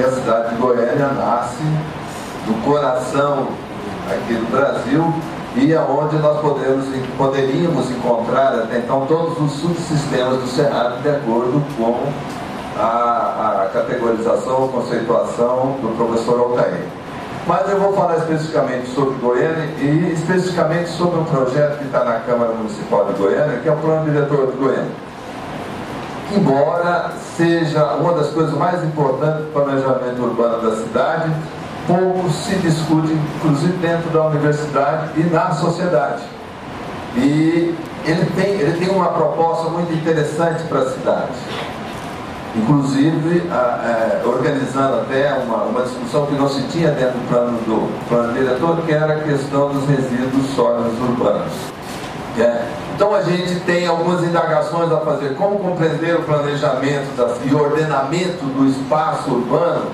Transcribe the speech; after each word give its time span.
que 0.00 0.06
a 0.06 0.10
cidade 0.12 0.54
de 0.54 0.60
Goiânia 0.62 1.08
nasce 1.08 1.62
do 2.46 2.54
coração 2.64 3.48
aqui 4.10 4.32
do 4.32 4.50
Brasil 4.50 5.12
e 5.54 5.74
aonde 5.74 6.16
nós 6.16 6.40
podemos, 6.40 6.86
poderíamos 7.18 7.90
encontrar 7.90 8.54
até 8.54 8.78
então 8.78 9.04
todos 9.06 9.38
os 9.38 9.60
subsistemas 9.60 10.38
do 10.38 10.46
Cerrado 10.46 11.02
de 11.02 11.08
acordo 11.10 11.62
com 11.76 12.10
a, 12.78 13.64
a 13.64 13.70
categorização, 13.74 14.64
a 14.64 14.68
conceituação 14.68 15.76
do 15.82 15.94
professor 15.98 16.40
Altair. 16.40 16.86
Mas 17.46 17.68
eu 17.68 17.78
vou 17.78 17.92
falar 17.92 18.16
especificamente 18.16 18.88
sobre 18.90 19.16
Goiânia 19.16 19.68
e 19.80 20.14
especificamente 20.14 20.88
sobre 20.88 21.20
um 21.20 21.24
projeto 21.24 21.78
que 21.78 21.84
está 21.84 22.04
na 22.04 22.20
Câmara 22.20 22.54
Municipal 22.54 23.04
de 23.04 23.18
Goiânia, 23.18 23.58
que 23.58 23.68
é 23.68 23.72
o 23.72 23.76
Plano 23.76 24.10
Diretor 24.10 24.46
de 24.50 24.56
Goiânia. 24.56 25.09
Embora 26.32 27.10
seja 27.36 27.94
uma 27.94 28.12
das 28.12 28.28
coisas 28.28 28.54
mais 28.54 28.84
importantes 28.84 29.46
do 29.46 29.52
planejamento 29.52 30.22
urbano 30.22 30.62
da 30.62 30.76
cidade, 30.76 31.30
pouco 31.88 32.30
se 32.30 32.54
discute, 32.56 33.12
inclusive 33.36 33.72
dentro 33.78 34.10
da 34.10 34.26
universidade 34.26 35.10
e 35.16 35.24
na 35.24 35.50
sociedade. 35.50 36.22
E 37.16 37.74
ele 38.04 38.26
tem, 38.36 38.50
ele 38.52 38.78
tem 38.78 38.88
uma 38.94 39.08
proposta 39.08 39.68
muito 39.70 39.92
interessante 39.92 40.62
para 40.64 40.80
a 40.80 40.90
cidade. 40.90 41.32
Inclusive, 42.54 43.48
a, 43.50 44.20
a, 44.24 44.28
organizando 44.28 45.00
até 45.00 45.34
uma, 45.34 45.64
uma 45.64 45.82
discussão 45.82 46.26
que 46.26 46.34
não 46.34 46.48
se 46.48 46.62
tinha 46.68 46.90
dentro 46.92 47.18
do 47.18 47.28
plano, 47.28 47.58
do 47.58 48.08
plano 48.08 48.32
diretor, 48.32 48.76
que 48.82 48.92
era 48.92 49.14
a 49.14 49.20
questão 49.20 49.70
dos 49.70 49.88
resíduos 49.88 50.46
sólidos 50.54 50.98
urbanos. 51.00 51.79
É. 52.40 52.64
Então 52.94 53.14
a 53.14 53.22
gente 53.22 53.60
tem 53.60 53.86
algumas 53.86 54.22
indagações 54.22 54.92
a 54.92 54.98
fazer, 54.98 55.34
como 55.34 55.58
compreender 55.58 56.16
o 56.16 56.22
planejamento 56.22 57.08
e 57.44 57.54
ordenamento 57.54 58.44
do 58.44 58.68
espaço 58.68 59.30
urbano 59.30 59.90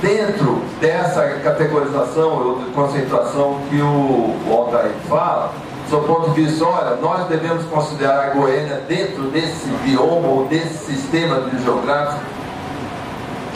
dentro 0.00 0.62
dessa 0.80 1.22
categorização 1.42 2.30
ou 2.30 2.56
concentração 2.74 3.60
que 3.68 3.80
o, 3.80 4.34
o 4.46 4.52
Altair 4.52 4.92
fala, 5.08 5.52
do 5.88 5.98
ponto 6.00 6.30
de 6.30 6.42
vista, 6.42 6.64
olha, 6.64 6.96
nós 6.96 7.28
devemos 7.28 7.64
considerar 7.66 8.26
a 8.26 8.30
Goiânia 8.30 8.82
dentro 8.88 9.24
desse 9.24 9.68
bioma 9.84 10.28
ou 10.28 10.46
desse 10.46 10.92
sistema 10.92 11.42
geográfico, 11.62 12.20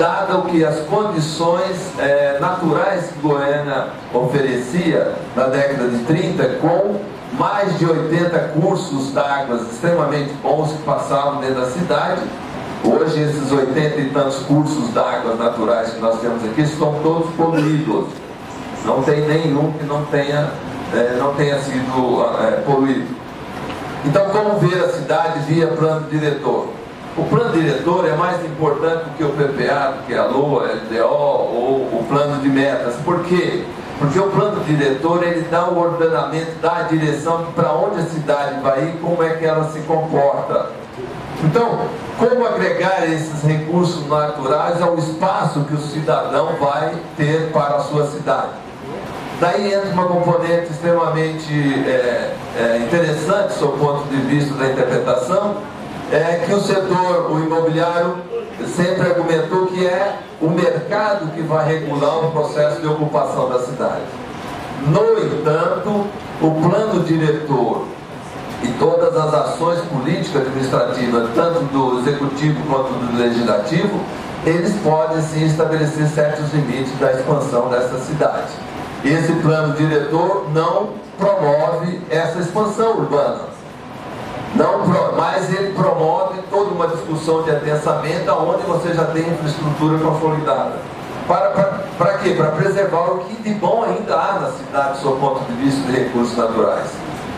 dado 0.00 0.48
que 0.48 0.64
as 0.64 0.80
condições 0.86 1.92
é, 1.98 2.38
naturais 2.40 3.08
que 3.08 3.18
Goiânia 3.20 3.88
oferecia 4.14 5.12
na 5.36 5.46
década 5.48 5.88
de 5.88 5.98
30, 6.04 6.44
com 6.60 6.98
mais 7.34 7.78
de 7.78 7.84
80 7.84 8.38
cursos 8.60 9.12
d'água 9.12 9.56
extremamente 9.56 10.32
bons 10.42 10.72
que 10.72 10.82
passavam 10.84 11.40
dentro 11.40 11.60
da 11.60 11.66
cidade, 11.66 12.22
Hoje, 12.82 13.20
esses 13.20 13.52
80 13.52 14.00
e 14.00 14.08
tantos 14.08 14.38
cursos 14.38 14.88
d'água 14.94 15.34
naturais 15.34 15.90
que 15.90 16.00
nós 16.00 16.18
temos 16.18 16.42
aqui 16.42 16.62
estão 16.62 16.94
todos 17.02 17.30
poluídos. 17.34 18.06
Não 18.86 19.02
tem 19.02 19.20
nenhum 19.20 19.70
que 19.72 19.84
não 19.84 20.02
tenha, 20.06 20.50
é, 20.94 21.16
não 21.18 21.34
tenha 21.34 21.60
sido 21.60 22.24
é, 22.40 22.52
poluído. 22.62 23.14
Então, 24.06 24.30
como 24.30 24.58
ver 24.60 24.82
a 24.82 24.88
cidade 24.88 25.40
via 25.40 25.66
plano 25.66 26.08
diretor? 26.08 26.79
O 27.20 27.24
plano 27.24 27.52
diretor 27.52 28.08
é 28.08 28.16
mais 28.16 28.42
importante 28.46 29.04
do 29.04 29.10
que 29.14 29.22
o 29.22 29.28
PPA, 29.28 29.92
do 29.92 30.06
que 30.06 30.14
a 30.14 30.24
LOA, 30.24 30.70
LDO 30.72 31.04
ou 31.04 32.00
o 32.00 32.06
plano 32.08 32.40
de 32.40 32.48
metas. 32.48 32.94
Por 33.04 33.22
quê? 33.24 33.62
Porque 33.98 34.18
o 34.18 34.30
plano 34.30 34.64
diretor 34.64 35.22
ele 35.22 35.46
dá 35.50 35.68
o 35.68 35.78
ordenamento, 35.78 36.52
dá 36.62 36.78
a 36.78 36.82
direção 36.84 37.48
para 37.54 37.74
onde 37.74 38.00
a 38.00 38.04
cidade 38.04 38.60
vai 38.62 38.84
ir, 38.84 39.00
como 39.02 39.22
é 39.22 39.34
que 39.34 39.44
ela 39.44 39.64
se 39.70 39.80
comporta. 39.80 40.70
Então, 41.44 41.80
como 42.18 42.46
agregar 42.46 43.04
esses 43.04 43.42
recursos 43.42 44.08
naturais 44.08 44.80
ao 44.80 44.96
espaço 44.96 45.60
que 45.64 45.74
o 45.74 45.78
cidadão 45.78 46.54
vai 46.58 46.94
ter 47.18 47.50
para 47.52 47.76
a 47.76 47.80
sua 47.80 48.06
cidade? 48.06 48.48
Daí 49.40 49.72
entra 49.72 49.88
uma 49.90 50.06
componente 50.06 50.70
extremamente 50.70 51.50
é, 51.86 52.34
é, 52.58 52.76
interessante, 52.78 53.58
do 53.58 53.68
ponto 53.68 54.06
de 54.08 54.16
vista 54.16 54.54
da 54.54 54.66
interpretação, 54.66 54.99
que 56.50 56.54
o 56.54 56.60
setor, 56.60 57.30
o 57.30 57.38
imobiliário, 57.38 58.16
sempre 58.74 59.02
argumentou 59.02 59.66
que 59.68 59.86
é 59.86 60.18
o 60.40 60.48
mercado 60.48 61.30
que 61.32 61.42
vai 61.42 61.64
regular 61.64 62.24
o 62.24 62.32
processo 62.32 62.80
de 62.80 62.88
ocupação 62.88 63.48
da 63.48 63.60
cidade. 63.60 64.02
No 64.88 65.16
entanto, 65.20 66.06
o 66.40 66.50
plano 66.68 67.04
diretor 67.04 67.84
e 68.64 68.68
todas 68.80 69.16
as 69.16 69.32
ações 69.32 69.78
políticas 69.82 70.42
administrativas, 70.42 71.30
tanto 71.36 71.60
do 71.72 72.00
executivo 72.00 72.60
quanto 72.68 72.92
do 72.94 73.16
legislativo, 73.16 74.00
eles 74.44 74.74
podem 74.82 75.22
sim 75.22 75.46
estabelecer 75.46 76.08
certos 76.08 76.52
limites 76.52 76.98
da 76.98 77.12
expansão 77.12 77.68
dessa 77.68 77.96
cidade. 78.00 78.52
Esse 79.04 79.32
plano 79.34 79.74
diretor 79.74 80.46
não 80.52 80.90
promove 81.16 82.00
essa 82.10 82.40
expansão 82.40 82.98
urbana. 82.98 83.49
Não, 84.54 84.80
mas 85.16 85.52
ele 85.52 85.72
promove 85.74 86.40
toda 86.50 86.70
uma 86.70 86.88
discussão 86.88 87.42
de 87.42 87.50
adensamento 87.50 88.32
onde 88.32 88.62
você 88.62 88.92
já 88.92 89.04
tem 89.04 89.28
infraestrutura 89.28 89.98
consolidada. 89.98 90.72
Para, 91.28 91.50
para, 91.50 91.84
para 91.96 92.18
quê? 92.18 92.30
Para 92.30 92.50
preservar 92.52 93.12
o 93.12 93.18
que 93.20 93.40
de 93.42 93.54
bom 93.54 93.84
ainda 93.84 94.14
há 94.14 94.40
na 94.40 94.50
cidade, 94.50 95.00
do 95.00 95.12
ponto 95.12 95.44
de 95.44 95.52
vista 95.52 95.80
de 95.82 95.92
recursos 95.92 96.36
naturais. 96.36 96.90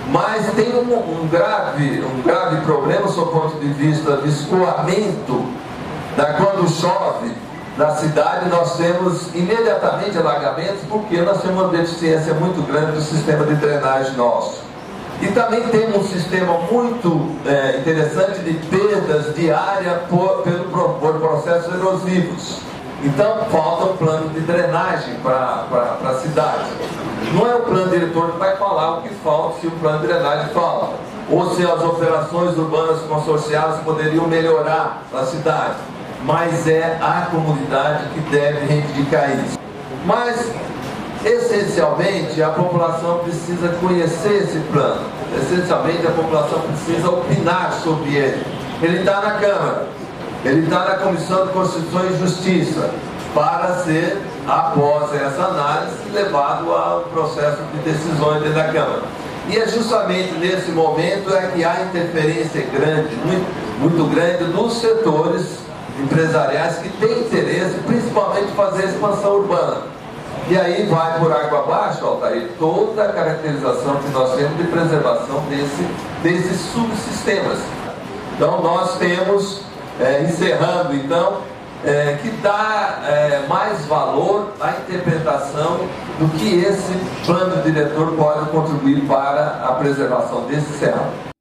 Mas 0.08 0.50
tem 0.54 0.74
um, 0.74 0.94
um, 0.94 1.28
grave, 1.28 2.02
um 2.02 2.22
grave 2.22 2.62
problema, 2.62 3.06
do 3.06 3.26
ponto 3.26 3.58
de 3.60 3.68
vista 3.74 4.16
de 4.16 4.28
escoamento, 4.28 5.44
da 6.16 6.34
quando 6.34 6.68
chove 6.68 7.32
na 7.76 7.90
cidade, 7.96 8.48
nós 8.48 8.76
temos 8.76 9.34
imediatamente 9.34 10.16
alagamentos, 10.16 10.80
porque 10.88 11.20
nós 11.20 11.42
temos 11.42 11.62
uma 11.62 11.68
deficiência 11.68 12.34
muito 12.34 12.66
grande 12.66 12.92
do 12.92 13.00
sistema 13.00 13.44
de 13.44 13.54
drenagem 13.56 14.14
nosso. 14.14 14.61
E 15.22 15.28
também 15.28 15.62
temos 15.68 15.98
um 15.98 16.04
sistema 16.04 16.58
muito 16.68 17.30
é, 17.46 17.78
interessante 17.78 18.40
de 18.40 18.54
perdas 18.66 19.32
de 19.36 19.52
área 19.52 20.02
por, 20.10 20.42
pelo, 20.42 20.64
por 20.64 21.20
processos 21.20 21.72
erosivos. 21.72 22.58
Então 23.04 23.44
falta 23.48 23.92
um 23.92 23.96
plano 23.96 24.30
de 24.30 24.40
drenagem 24.40 25.14
para 25.22 25.66
a 26.04 26.14
cidade. 26.20 26.70
Não 27.34 27.46
é 27.46 27.54
o 27.54 27.60
plano 27.60 27.88
diretor 27.88 28.32
que 28.32 28.38
vai 28.38 28.56
falar 28.56 28.98
o 28.98 29.02
que 29.02 29.10
falta 29.22 29.60
se 29.60 29.68
o 29.68 29.70
plano 29.70 30.00
de 30.00 30.08
drenagem 30.08 30.52
fala. 30.52 30.94
Ou 31.30 31.54
se 31.54 31.64
as 31.64 31.80
operações 31.84 32.58
urbanas 32.58 33.00
consorciadas 33.02 33.78
poderiam 33.84 34.26
melhorar 34.26 35.04
a 35.14 35.24
cidade. 35.24 35.76
Mas 36.24 36.66
é 36.66 36.98
a 37.00 37.28
comunidade 37.30 38.06
que 38.12 38.20
deve 38.28 38.66
reivindicar 38.66 39.30
isso. 39.30 39.56
Mas, 40.04 40.50
essencialmente, 41.24 42.42
a 42.42 42.50
população 42.50 43.18
precisa 43.18 43.68
conhecer 43.80 44.42
esse 44.42 44.58
plano. 44.72 45.02
Essencialmente, 45.36 46.06
a 46.06 46.10
população 46.10 46.60
precisa 46.60 47.08
opinar 47.10 47.72
sobre 47.82 48.14
ele. 48.14 48.44
Ele 48.82 48.98
está 48.98 49.20
na 49.20 49.30
Câmara 49.32 49.88
ele 50.44 50.64
está 50.64 50.84
na 50.84 50.94
Comissão 50.96 51.46
de 51.46 51.52
Constituição 51.52 52.04
e 52.04 52.18
Justiça 52.18 52.90
para 53.32 53.74
ser, 53.84 54.20
após 54.46 55.14
essa 55.14 55.44
análise, 55.44 55.96
levado 56.12 56.70
ao 56.72 57.02
processo 57.02 57.62
de 57.72 57.78
decisões 57.90 58.42
dentro 58.42 58.56
da 58.56 58.64
Câmara. 58.64 59.02
E 59.48 59.56
é 59.56 59.68
justamente 59.68 60.34
nesse 60.34 60.72
momento 60.72 61.32
é 61.32 61.46
que 61.46 61.64
há 61.64 61.82
interferência 61.82 62.66
grande, 62.72 63.14
muito, 63.24 63.46
muito 63.80 64.04
grande 64.12 64.44
dos 64.52 64.80
setores 64.80 65.58
empresariais 66.00 66.78
que 66.78 66.88
têm 66.88 67.20
interesse, 67.20 67.76
principalmente, 67.86 68.50
fazer 68.56 68.86
expansão 68.86 69.36
urbana. 69.36 69.91
E 70.48 70.58
aí 70.58 70.86
vai 70.86 71.18
por 71.18 71.32
água 71.32 71.60
abaixo, 71.60 72.04
Altair, 72.04 72.50
toda 72.58 73.04
a 73.04 73.12
caracterização 73.12 73.96
que 73.96 74.08
nós 74.10 74.34
temos 74.34 74.56
de 74.56 74.64
preservação 74.64 75.40
desse, 75.48 75.86
desses 76.22 76.60
subsistemas. 76.72 77.58
Então 78.34 78.60
nós 78.60 78.98
temos 78.98 79.62
é, 80.00 80.22
encerrando 80.22 80.94
então, 80.94 81.38
é, 81.84 82.18
que 82.20 82.30
dá 82.42 83.02
é, 83.06 83.46
mais 83.48 83.84
valor 83.86 84.52
à 84.60 84.70
interpretação 84.70 85.80
do 86.18 86.28
que 86.38 86.64
esse 86.64 86.92
plano 87.24 87.62
diretor 87.62 88.12
pode 88.16 88.50
contribuir 88.50 89.06
para 89.06 89.64
a 89.64 89.72
preservação 89.72 90.42
desse 90.42 90.78
cerrado. 90.78 91.31